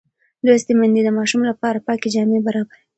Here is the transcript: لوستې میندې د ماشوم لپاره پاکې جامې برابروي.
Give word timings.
لوستې 0.45 0.73
میندې 0.79 1.01
د 1.05 1.09
ماشوم 1.17 1.41
لپاره 1.51 1.83
پاکې 1.87 2.07
جامې 2.13 2.39
برابروي. 2.45 2.77